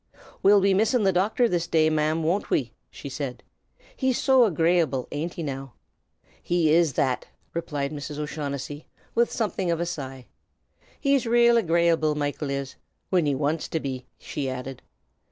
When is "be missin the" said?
0.61-1.13